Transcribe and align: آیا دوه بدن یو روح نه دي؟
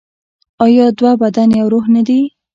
آیا 0.65 0.85
دوه 0.97 1.13
بدن 1.21 1.49
یو 1.59 1.65
روح 1.73 1.85
نه 1.95 2.01
دي؟ 2.07 2.21